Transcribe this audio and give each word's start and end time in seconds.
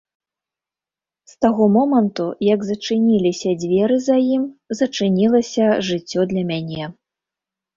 З 1.33 1.35
таго 1.45 1.63
моманту, 1.75 2.25
як 2.53 2.59
зачыніліся 2.69 3.49
дзверы 3.65 4.01
за 4.09 4.17
ім, 4.37 4.49
зачынілася 4.81 5.65
жыццё 5.91 6.21
для 6.33 6.43
мяне. 6.53 6.83